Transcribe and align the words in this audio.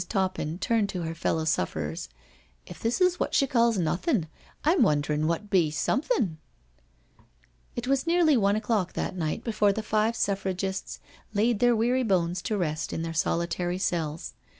Toppin 0.09 0.57
turned 0.57 0.89
to 0.89 1.03
her 1.03 1.13
fellow 1.13 1.45
sufferers: 1.45 2.09
"If 2.65 2.79
this 2.79 2.97
be 2.97 3.05
what 3.19 3.35
she 3.35 3.45
calls' 3.45 3.77
nothin',' 3.77 4.27
I'm 4.65 4.81
wonderin' 4.81 5.27
what 5.27 5.51
be' 5.51 5.69
somethin* 5.85 6.39
1" 7.17 7.27
It 7.75 7.87
was 7.87 8.07
nearly 8.07 8.35
one 8.35 8.55
o'clock 8.55 8.93
that 8.93 9.15
night 9.15 9.43
before 9.43 9.71
the 9.71 9.83
five 9.83 10.15
Suffragists 10.15 10.99
laid 11.35 11.59
their 11.59 11.75
weary 11.75 12.01
bones 12.01 12.41
to 12.41 12.57
rest 12.57 12.91
in 12.93 13.03
their 13.03 13.13
solitary 13.13 13.77
cells. 13.77 14.33